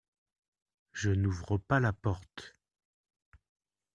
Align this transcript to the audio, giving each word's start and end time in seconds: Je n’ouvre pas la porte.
Je 0.93 1.11
n’ouvre 1.11 1.59
pas 1.59 1.79
la 1.79 1.93
porte. 1.93 2.55